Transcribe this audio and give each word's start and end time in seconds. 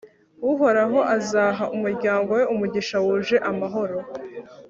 uhoraho 0.51 0.99
azaha 1.17 1.63
umuryango 1.75 2.29
we 2.37 2.43
umugisha 2.53 2.95
wuje 3.05 3.37
amahoro 3.49 3.97